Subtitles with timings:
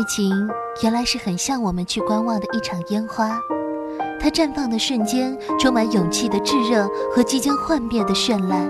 [0.00, 0.48] 爱情
[0.82, 3.38] 原来是很像我们去观望的一场烟花，
[4.18, 8.66] 它绽放的瞬间充满勇气的炙热和即将幻灭的绚烂。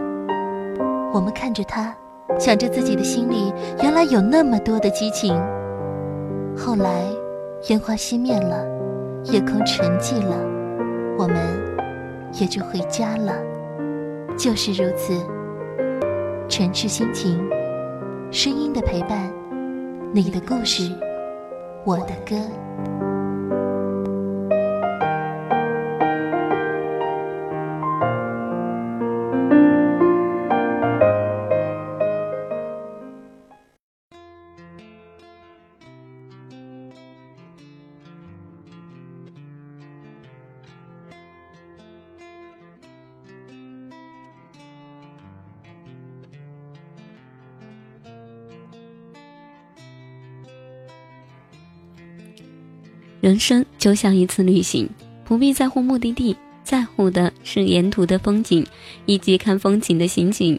[1.13, 1.95] 我们看着它，
[2.37, 5.41] 想着自己的心里原来有那么多的激情。
[6.57, 7.05] 后来，
[7.69, 8.67] 烟花熄灭了，
[9.27, 10.37] 夜空沉寂了，
[11.17, 11.37] 我们
[12.41, 13.37] 也就回家了。
[14.37, 15.15] 就是如此，
[16.49, 17.41] 城市心情，
[18.33, 19.33] 声音的陪伴，
[20.13, 20.91] 你的故事。
[21.85, 23.00] 我的歌。
[53.21, 54.89] 人生就像一次旅行，
[55.25, 58.67] 不必在乎目的地，在乎的是沿途的风景
[59.05, 60.59] 以及看风景的心情。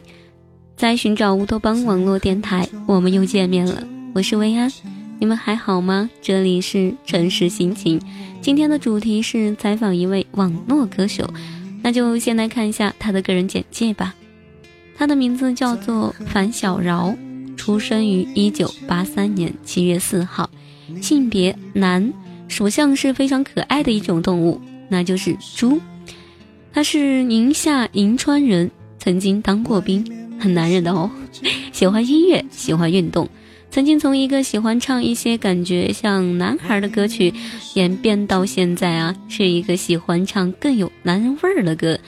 [0.76, 3.82] 在寻找乌托邦网络电台，我们又见面了。
[4.14, 4.72] 我是薇安，
[5.18, 6.08] 你们还好吗？
[6.20, 8.00] 这里是城市心情，
[8.40, 11.28] 今天的主题是采访一位网络歌手，
[11.82, 14.14] 那就先来看一下他的个人简介吧。
[14.96, 17.12] 他的名字叫做樊小饶，
[17.56, 20.48] 出生于一九八三年七月四号，
[21.00, 22.12] 性别男。
[22.52, 25.80] 属相是非常可爱的一种动物，那就是猪。
[26.72, 30.04] 他是宁夏银川人，曾经当过兵，
[30.38, 31.10] 很男人的哦。
[31.72, 33.26] 喜欢音乐，喜欢运动，
[33.70, 37.32] 曾经从一个喜欢唱一些感觉像男孩的歌曲，
[37.74, 41.98] 演变到现在啊，是一个喜欢唱更有男人味儿的歌。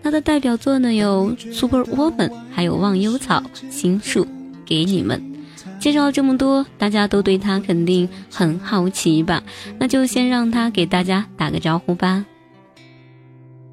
[0.00, 4.24] 他的代表作呢有《Super Woman》，还有《忘忧草》《心树》，
[4.64, 5.37] 给你们。
[5.80, 9.42] 介绍了这么多，大家都对他肯定很好奇吧？
[9.78, 12.24] 那就先让他给大家打个招呼吧。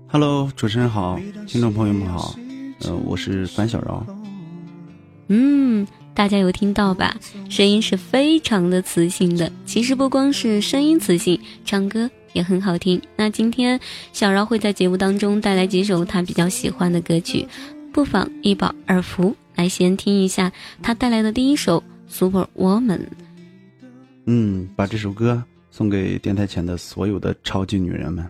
[0.08, 2.36] Hello，主持人好，听众朋友们好，
[2.82, 4.06] 呃，我是樊小饶。
[5.30, 7.18] 嗯，大家有听到吧？
[7.50, 9.52] 声音是非常的磁性的。
[9.66, 13.02] 其实不光是声音磁性，唱歌也很好听。
[13.18, 13.80] 那今天
[14.14, 17.48] 小饶会在节目当中带来几首他比较喜欢的歌曲，
[17.92, 20.52] 不妨一饱耳福，来先听一下
[20.84, 21.84] 他带来的第一首。
[22.08, 23.02] Super Woman，
[24.26, 28.26] 嗯，把这首歌送给电台前的所有的超级女人们。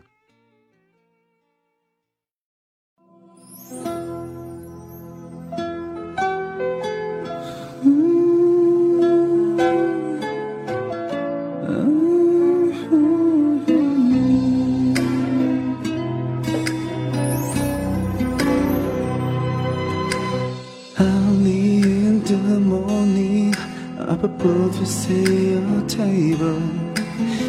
[24.86, 26.62] Say your table，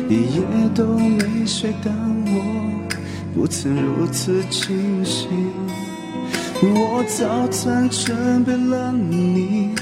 [0.09, 0.43] 一夜
[0.75, 1.93] 都没睡，但
[2.27, 2.89] 我
[3.34, 5.29] 不曾如此清醒。
[6.62, 9.75] 我早餐准备了你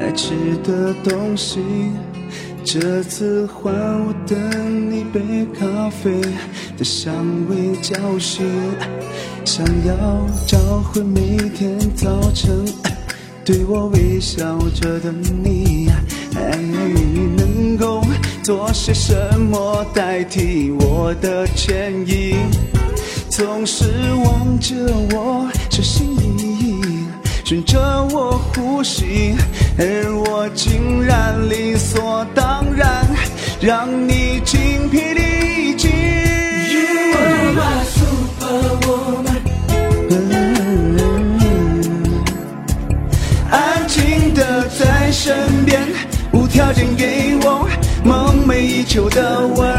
[0.00, 0.34] 爱吃
[0.64, 1.60] 的东西，
[2.64, 6.22] 这次换我等你杯咖啡
[6.78, 7.12] 的香
[7.50, 8.46] 味叫醒，
[9.44, 12.64] 想要找回每天早晨
[13.44, 15.90] 对我微笑着的你。
[16.66, 18.02] 你能够
[18.42, 22.34] 做些什么代替我的歉意？
[23.28, 23.84] 总是
[24.24, 24.74] 望着
[25.12, 27.06] 我小心翼翼，
[27.44, 27.78] 顺着
[28.12, 29.34] 我呼吸，
[29.78, 33.06] 而我竟然理所当然
[33.60, 35.90] 让你精疲力尽。
[43.50, 45.95] 安静的在身边。
[46.56, 47.68] 条件给我
[48.02, 49.75] 梦寐以求的吻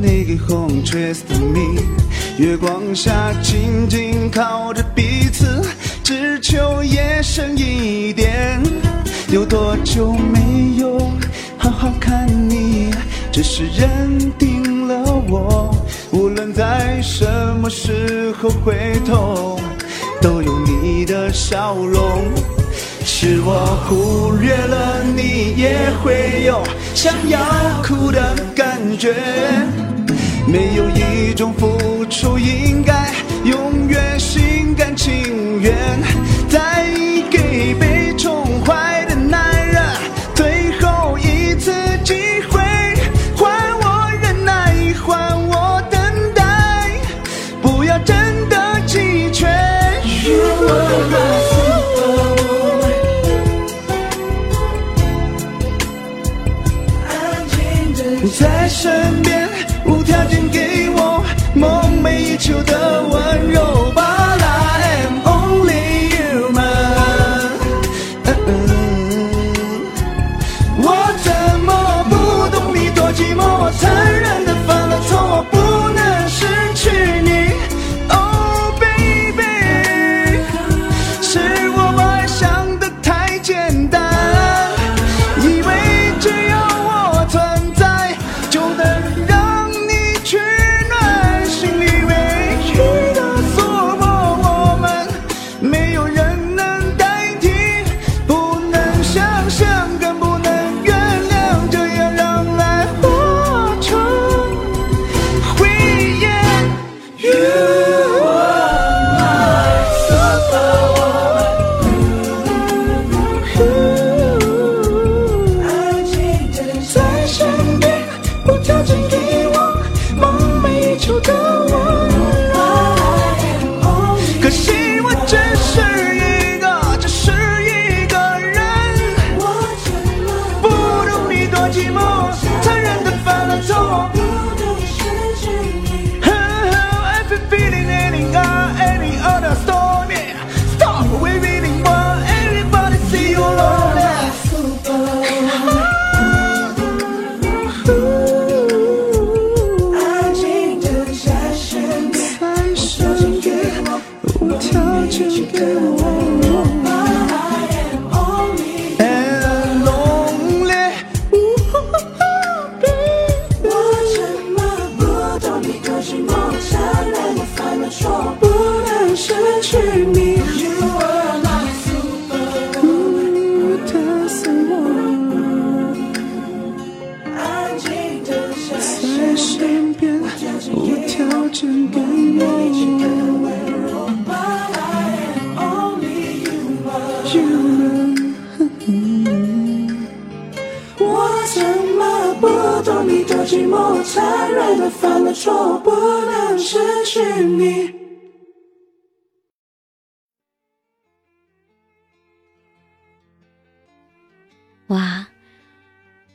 [0.00, 1.82] 抓个那个红 twist me，
[2.38, 5.62] 月光下紧紧靠着彼此，
[6.02, 8.62] 只求夜深一点。
[9.30, 10.98] 有多久没有
[11.58, 12.90] 好好看你？
[13.30, 15.74] 只是认定了我，
[16.10, 17.24] 无论在什
[17.60, 19.60] 么时候回头，
[20.20, 22.24] 都有你的笑容。
[23.04, 26.62] 是我忽略了你，也会有
[26.94, 27.38] 想要
[27.82, 29.14] 哭的感觉。
[30.50, 33.12] 没有一种付出应该
[33.44, 36.09] 永远心甘情愿。
[62.40, 63.89] 球的温柔。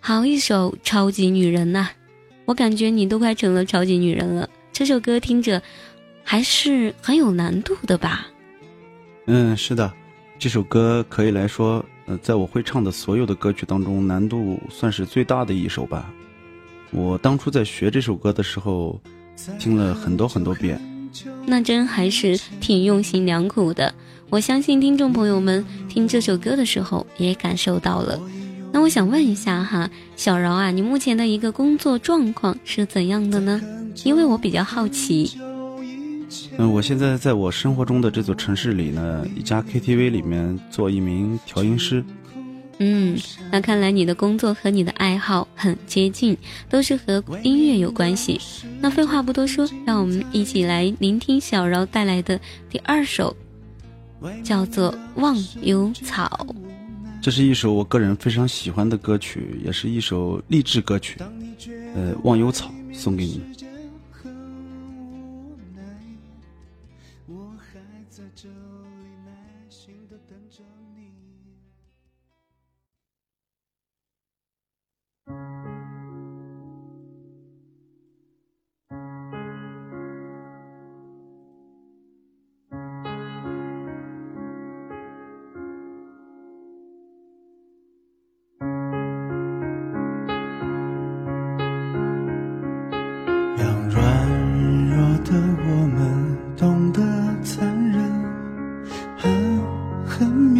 [0.07, 1.89] 好一首超级女人呐、
[2.45, 4.47] 我感觉你都快成了超级女人了。
[4.71, 5.59] 这首歌听着
[6.23, 8.27] 还是很有难度的吧？
[9.25, 9.91] 嗯，是的，
[10.37, 16.13] 这首歌可以来说，呃，在我会唱的所有的歌曲当中，难度算是最大的一首吧。
[16.91, 19.01] 我当初在学这首歌的时候，
[19.57, 20.79] 听了很多很多遍。
[21.47, 23.91] 那真还是挺用心良苦的。
[24.29, 28.21] 我相信听众朋友们听这首歌的时候也感受到了。
[28.75, 33.61] 那我想问一下哈，小饶啊，你目前的一个工作状况是怎样的呢？
[34.03, 35.37] 因为我比较好奇。
[36.57, 42.03] 嗯，我现在在我生活中的这座城市里呢，一家 KTV 里面做一名调音师。
[42.79, 43.17] 嗯，
[43.49, 48.41] 那看来你的工作和你的爱好很接近，都是和音乐有关系。
[48.81, 52.37] 那废话不多说，让我们一起来聆听小饶带来的
[52.69, 53.33] 第二首，
[54.43, 56.45] 叫做《忘忧草》。
[57.25, 61.17] 这是一首我个人非常喜欢的歌曲，也是一首励志歌曲。
[61.95, 63.41] 呃，《忘忧草》送给你。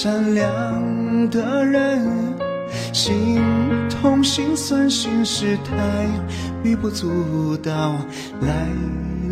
[0.00, 2.00] 善良的人，
[2.92, 3.42] 心
[3.90, 5.74] 痛心酸心事太
[6.62, 7.96] 微不足道，
[8.40, 8.68] 来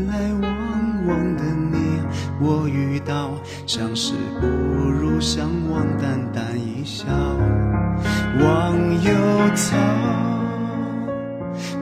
[0.09, 2.01] 来往往的你，
[2.41, 3.31] 我遇到，
[3.65, 7.07] 相识不如相忘，淡淡一笑，
[8.41, 9.15] 忘忧
[9.55, 9.77] 草，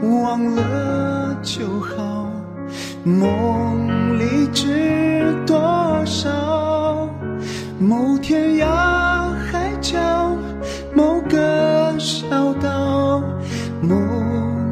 [0.03, 2.31] 忘了就好，
[3.03, 5.57] 梦里知多
[6.05, 6.29] 少，
[7.81, 8.67] 某天涯
[9.51, 9.99] 海角，
[10.95, 13.21] 某个小岛，
[13.83, 13.97] 某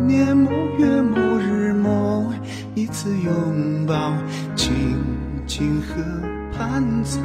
[0.07, 2.33] 年某月某日某
[2.75, 4.15] 一次拥抱，
[4.55, 4.73] 静
[5.47, 6.01] 静河
[6.57, 7.21] 畔草，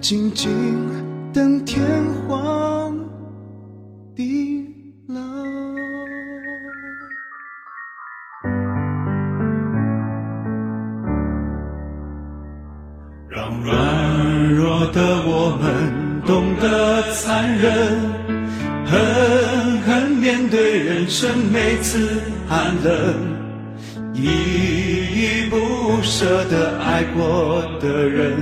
[0.00, 0.50] 静静
[1.32, 1.84] 等天
[2.26, 2.79] 荒。
[13.40, 17.72] 让软弱的我们懂得残忍，
[18.84, 22.92] 狠狠面对人生每次寒冷，
[24.12, 28.36] 依依不舍的爱过的人，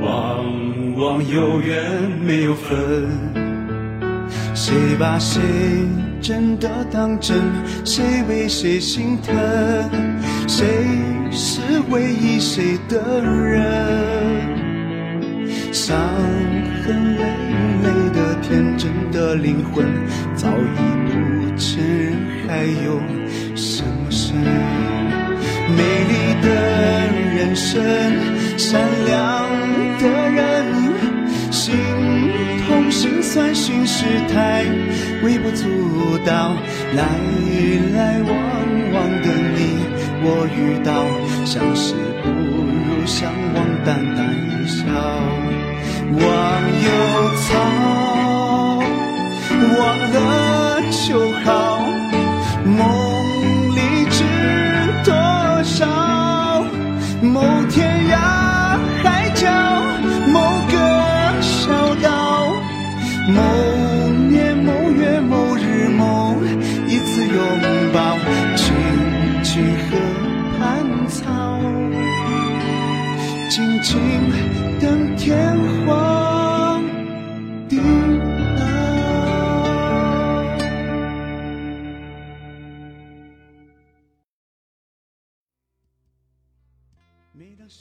[0.00, 0.44] 往
[0.96, 1.84] 往有缘
[2.20, 3.08] 没有分。
[4.56, 5.40] 谁把谁
[6.20, 7.36] 真的当真？
[7.84, 9.32] 谁为谁心疼？
[10.46, 10.66] 谁
[11.30, 11.60] 是
[11.90, 13.62] 唯一谁的人？
[15.72, 15.96] 伤
[16.84, 17.24] 痕累
[17.82, 19.86] 累的天真的灵魂，
[20.34, 20.78] 早已
[21.10, 21.12] 不
[21.56, 22.12] 知
[22.46, 23.00] 还有
[23.56, 24.32] 什么事？
[25.76, 26.48] 美丽的
[27.34, 27.82] 人生，
[28.56, 29.48] 善良
[29.98, 30.66] 的人，
[31.50, 31.74] 心
[32.66, 34.64] 痛心酸心事太
[35.22, 35.66] 微不足
[36.24, 36.54] 道，
[36.94, 37.02] 来
[37.96, 38.34] 来往
[38.92, 39.58] 往的你，
[40.26, 41.04] 我遇到，
[41.44, 44.82] 相识不如相忘，淡淡一笑，
[46.16, 46.22] 忘
[46.86, 46.88] 忧
[47.44, 47.52] 草，
[49.78, 49.80] 忘
[50.12, 50.16] 了
[50.90, 51.08] 就
[51.44, 51.73] 好，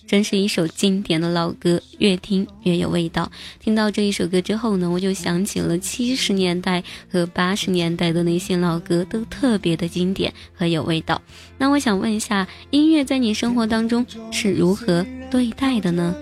[0.05, 3.31] 真是一首经典的老歌，越听越有味道。
[3.59, 11.21] 听到这一首歌之后呢，我就想起了七十年代和八十年代的那些老歌，都特别的经典和有味道。
[11.57, 16.15] 那我想问一下，音乐在你生活当中是如何对待的呢？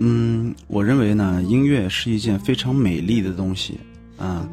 [0.00, 3.78] 嗯，我认为呢，音乐是一件非常美丽的东西
[4.16, 4.48] 啊，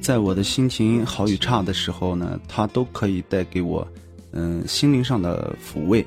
[0.00, 3.86] 在我的心情好与差的时候呢，它都可以带给我
[4.32, 6.06] 嗯心灵上的抚慰。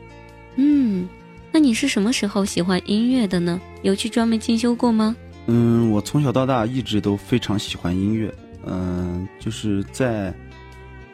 [0.55, 1.07] 嗯，
[1.57, 3.59] 那你是什么时候喜欢音乐的呢？
[3.81, 5.15] 有去专门进修过吗？
[5.47, 8.31] 嗯，我从小到大一直都非常喜欢音乐。
[8.67, 10.31] 嗯，就是在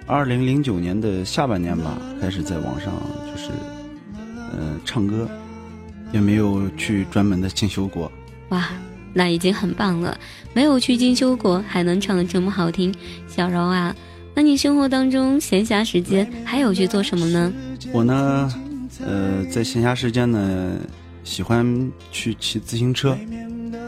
[0.05, 2.91] 二零零九年的下半年吧，开始在网上
[3.25, 3.51] 就是
[4.51, 5.29] 嗯唱歌，
[6.11, 8.11] 也没有去专门的进修过。
[8.49, 8.67] 哇，
[9.13, 10.19] 那已经很棒了，
[10.53, 12.93] 没有去进修过，还能唱得这么好听，
[13.29, 13.95] 小柔啊，
[14.35, 17.53] 那你生活当中闲暇时间还有去做什么呢？
[17.93, 18.53] 我呢，
[18.99, 20.77] 呃，在闲暇时间呢，
[21.23, 23.17] 喜欢去骑自行车，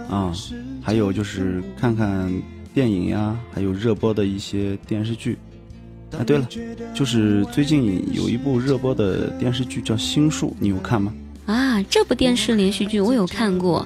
[0.10, 0.34] 啊，
[0.82, 2.32] 还有就是看看
[2.74, 5.38] 电影呀，还有热播的一些电视剧。
[6.18, 6.48] 啊，对了，
[6.94, 11.14] 就是最近有一部热播的电视剧叫《心术》，你有看吗？
[11.46, 13.86] 啊，这部电视连续剧我有看过，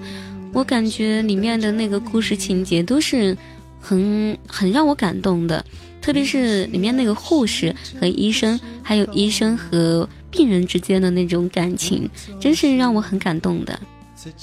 [0.54, 3.36] 我感觉里面的那个故事情节都是
[3.80, 5.66] 很很让我感动的，
[6.02, 12.10] 特别是里面那个护士和医生，还有医生和病人之间的那种感情，
[12.40, 13.80] 真是让我很感动的。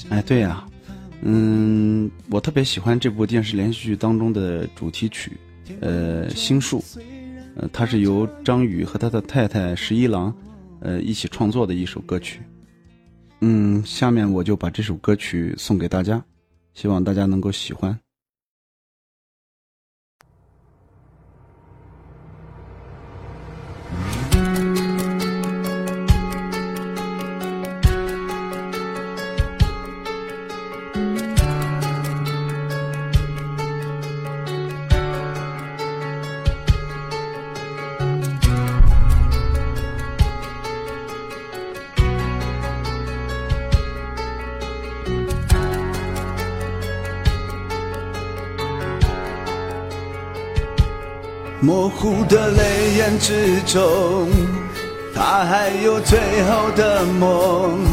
[0.08, 0.66] 哎，对呀、
[1.22, 5.32] 嗯，我特别喜欢这部电视连续剧当中的主题曲，
[5.80, 6.80] 呃，《心术》，
[7.56, 10.34] 呃，它是由张宇和他的太太十一郎，
[10.80, 12.40] 呃，一起创作的一首歌曲。
[13.40, 16.24] 嗯，下面我就把这首歌曲送给大家，
[16.74, 17.98] 希望大家能够喜欢。
[51.60, 54.28] 模糊的泪眼之中，
[55.14, 57.84] 他还有最后的梦。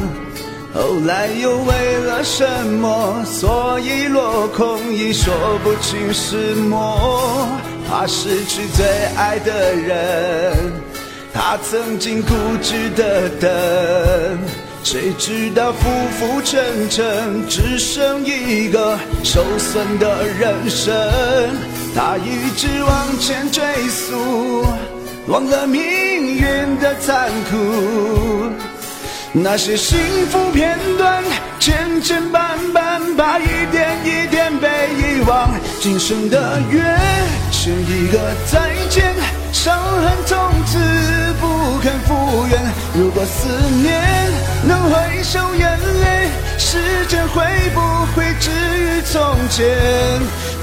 [0.73, 7.47] 后来又为了什么，所以落空，已说不清是魔。
[7.87, 10.73] 怕失去最爱的人，
[11.33, 13.49] 他曾经固执的等，
[14.83, 20.91] 谁知道浮浮沉沉，只剩一个受损的人生。
[21.95, 24.65] 他一直往前追溯，
[25.27, 28.51] 忘了命运的残酷。
[29.31, 29.99] 那些幸
[30.31, 31.23] 福片段，
[31.59, 35.51] 千千绊绊，把一点一点被遗忘。
[35.79, 36.81] 今生的约，
[37.51, 38.19] 是一个
[38.51, 39.13] 再见，
[39.51, 40.79] 伤痕从此
[41.39, 42.59] 不肯复原。
[42.95, 43.47] 如果思
[43.83, 44.01] 念
[44.67, 46.29] 能回收眼泪，
[46.73, 47.43] 时间会
[47.75, 47.79] 不
[48.15, 49.63] 会止于从前？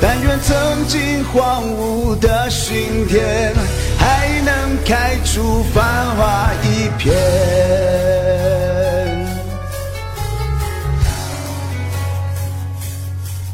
[0.01, 3.55] 但愿曾经荒芜的心田，
[3.97, 7.15] 还能开出繁华一片。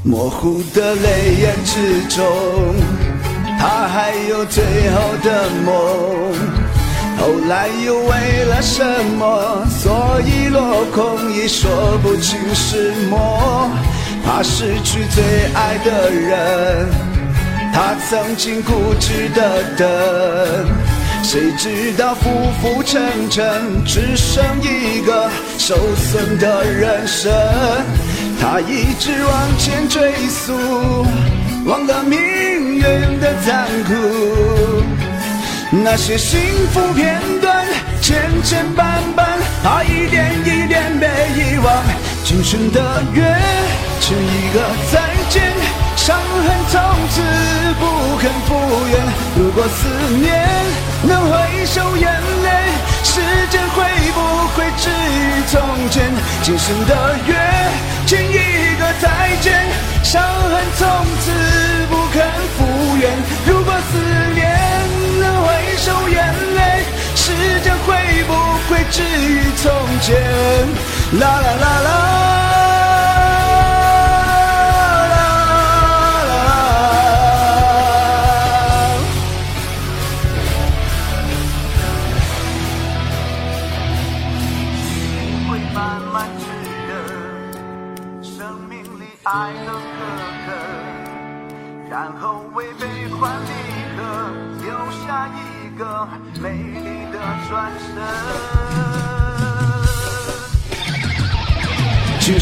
[0.03, 2.25] 模糊的泪眼之中，
[3.59, 6.66] 他还有最后的梦。
[7.19, 8.85] 后来又为了什
[9.19, 13.71] 么，所以落空，已说不清是魔。
[14.25, 15.23] 怕失去最
[15.55, 16.89] 爱的人，
[17.73, 19.87] 他曾经固执的等，
[21.23, 22.31] 谁知道浮
[22.61, 27.33] 浮沉沉，只剩一个受损的人生。
[28.41, 30.53] 他一直往前追溯，
[31.65, 32.83] 忘了命运
[33.21, 33.93] 的残酷。
[35.85, 36.41] 那些幸
[36.73, 37.67] 福片段，
[38.01, 38.85] 千千绊
[39.17, 39.25] 绊，
[39.63, 41.83] 怕一点一点被遗忘。
[42.25, 43.23] 今生的约，
[44.01, 44.61] 是一个
[44.91, 45.53] 再见，
[45.97, 47.21] 伤痕从此
[47.79, 49.01] 不肯复原。
[49.37, 49.87] 如果思
[50.17, 50.49] 念
[51.03, 52.11] 能回收眼
[52.43, 52.49] 泪，
[53.05, 53.85] 时间会
[54.15, 54.21] 不
[54.55, 56.11] 会止于从前？
[56.43, 57.35] 今生的约。
[58.07, 59.67] 欠一个再见，
[60.05, 60.89] 伤痕从
[61.21, 61.33] 此
[61.91, 62.23] 不肯
[62.57, 63.11] 复原。
[68.91, 70.15] 至于从前？
[71.19, 72.36] 啦啦啦啦。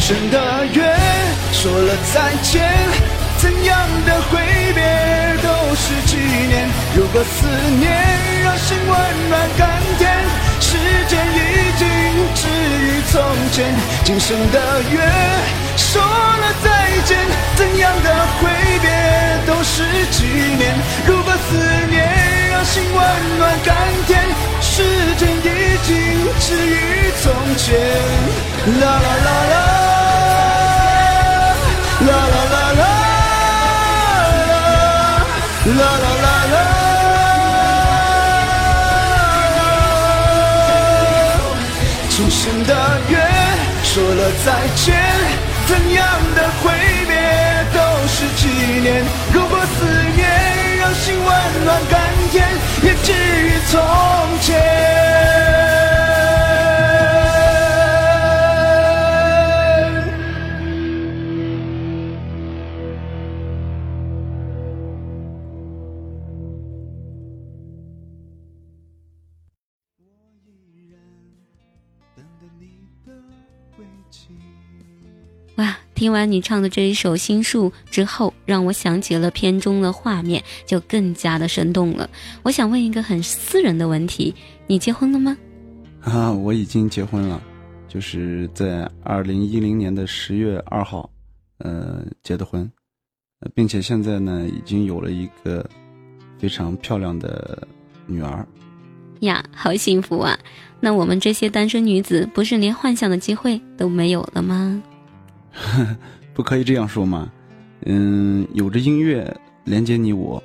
[0.07, 0.37] 今生的
[0.67, 0.83] 约，
[1.51, 2.61] 说了再见，
[3.39, 4.37] 怎样的挥
[4.75, 4.83] 别
[5.41, 6.15] 都是纪
[6.45, 6.69] 念。
[6.95, 7.47] 如果思
[7.79, 7.91] 念
[8.43, 8.95] 让心温
[9.29, 10.15] 暖甘甜，
[10.61, 11.87] 时间已经
[12.35, 13.19] 止于从
[13.51, 13.73] 前。
[14.03, 15.01] 今生的约，
[15.75, 16.69] 说了再
[17.03, 17.17] 见，
[17.55, 18.47] 怎样的挥
[18.83, 18.87] 别
[19.47, 20.23] 都是纪
[20.55, 20.75] 念。
[21.07, 21.57] 如果思
[21.89, 22.07] 念
[22.51, 24.21] 让心温暖甘甜，
[24.61, 24.83] 时
[25.17, 27.73] 间已经止于从前。
[28.79, 29.94] 啦啦啦啦，
[32.01, 32.83] 啦啦啦啦，
[35.65, 36.55] 啦啦啦啦。
[42.09, 42.71] 今生的
[43.09, 43.13] 约，
[43.83, 44.85] 说了再见，
[45.67, 46.05] 怎样
[46.35, 46.63] 的挥
[47.07, 47.11] 别
[47.73, 48.41] 都是纪
[48.81, 48.87] 念。
[49.33, 51.27] 如果思念让心温
[51.63, 51.93] 暖甘
[52.31, 52.35] 甜，
[52.83, 53.73] 也至于从
[54.41, 54.53] 前。
[75.95, 82.09] 听完你唱的这一首《心术》之后，让我想起了片中的画面，就更加的生动了。
[82.43, 84.35] 我想问一个很私人的问题：
[84.67, 85.35] 你结婚了吗？
[86.01, 87.41] 啊，我已经结婚了，
[87.87, 91.09] 就是在二零一零年的十月二号，
[91.59, 92.69] 呃，结的婚，
[93.55, 95.67] 并且现在呢，已经有了一个
[96.37, 97.65] 非常漂亮的
[98.05, 98.45] 女儿。
[99.21, 100.37] 呀，好幸福啊！
[100.81, 104.83] 那我们这些单身女子，不是连幻想的机会都没有了吗？
[106.33, 107.31] 不可以这样说嘛，
[107.85, 110.43] 嗯，有着音乐连接你我，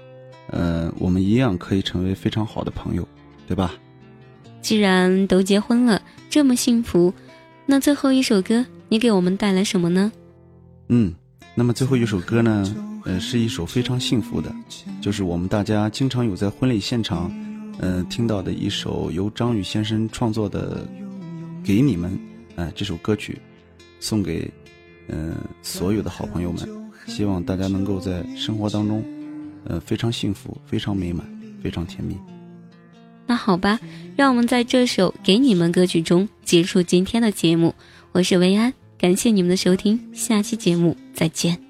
[0.49, 3.07] 呃，我们一样可以成为非常好的朋友，
[3.47, 3.73] 对吧？
[4.63, 7.13] 既然都结婚了，这么幸福，
[7.67, 10.13] 那最后一首歌你给我们带来什么呢？
[10.89, 11.15] 嗯，
[11.55, 14.55] 那么最后一首歌呢，呃，是一首非常幸福的，
[15.01, 17.33] 就是我们大家经常有在婚礼现场，
[17.79, 20.87] 呃，听到的一首由张宇先生创作的
[21.67, 22.13] 《给你们》，
[22.57, 23.41] 哎，这首歌曲，
[23.99, 24.51] 送给
[25.11, 26.69] 嗯所有的好朋友们，
[27.07, 29.05] 希望大家能够在生活当中，
[29.65, 31.27] 呃，非常幸福，非常美满，
[31.63, 32.17] 非常甜蜜。
[33.27, 33.79] 那好吧，
[34.17, 37.75] 让我们在这首《给你们》歌曲中结束今天的节目。
[38.13, 41.70] 我是维安，感谢你们的收听，下期节目再见。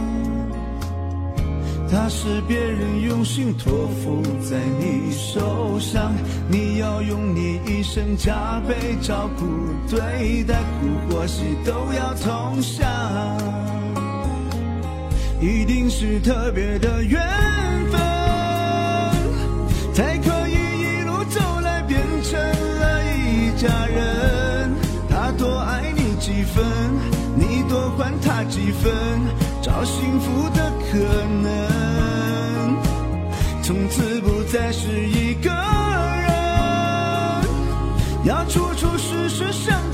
[1.91, 6.13] 他是别人用心托付在你手上，
[6.47, 9.45] 你要用你一生加倍照顾
[9.89, 12.87] 对待，苦或喜都要同享。
[15.41, 17.19] 一定是特别的缘
[17.91, 17.99] 分，
[19.93, 24.71] 才可以一路走来变成了一家人。
[25.09, 26.63] 他多爱你几分，
[27.35, 28.93] 你多还他几分，
[29.61, 30.97] 找幸福的可
[31.41, 31.70] 能，
[33.71, 36.29] 从此不再是一个人，
[38.25, 39.90] 要处处时时想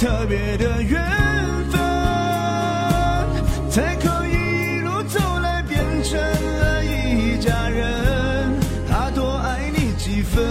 [0.00, 0.98] 特别的缘
[1.70, 1.78] 分，
[3.70, 8.58] 才可以一路走来变成了一家人。
[8.88, 10.42] 他多爱你几分，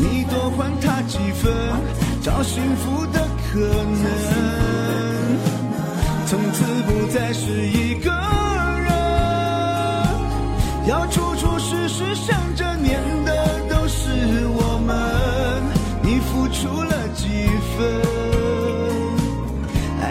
[0.00, 1.52] 你多还他几分，
[2.24, 3.20] 找幸福的
[3.52, 4.04] 可能，
[6.26, 7.71] 从此不再是一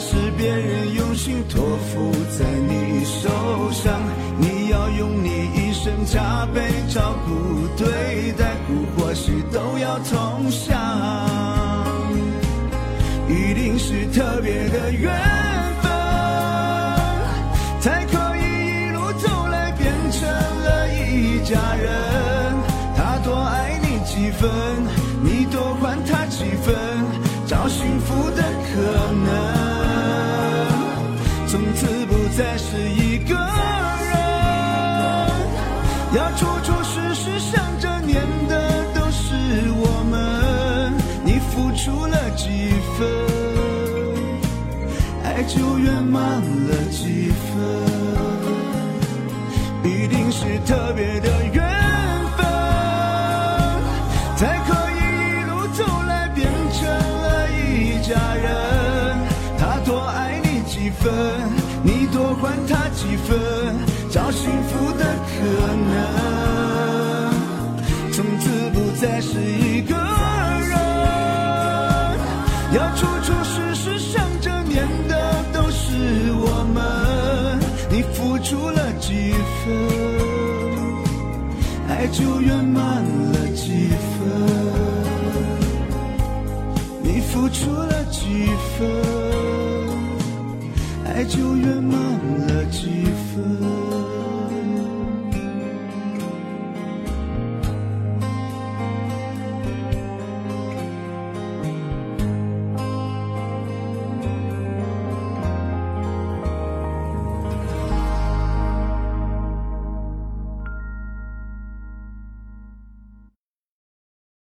[0.00, 3.28] 是别人用心托付在你手
[3.72, 4.00] 上，
[4.38, 10.78] 你要用你一生加倍照顾对待，苦或喜都要同享，
[13.28, 15.10] 一定是特别的缘
[15.82, 15.90] 分，
[17.80, 18.40] 才可以
[18.86, 21.90] 一路走来变成了一家人。
[22.96, 24.48] 他多爱你几分，
[25.22, 26.24] 你多还他
[45.48, 47.48] 就圆满了几分。
[49.82, 51.64] 一定是特别的缘
[52.36, 52.46] 分，
[54.36, 54.96] 才可以
[55.40, 58.46] 一路走来变成了一家人。
[59.58, 61.10] 他多爱你几分，
[61.82, 63.36] 你多还他几分，
[64.10, 65.34] 找幸福的可
[65.90, 65.96] 能，
[68.12, 69.96] 从此不再是一个
[70.68, 70.78] 人，
[72.74, 73.32] 要处处
[82.10, 84.28] 就圆满了几分，
[87.02, 88.88] 你付出了几分，
[91.04, 91.77] 爱就圆满了几分。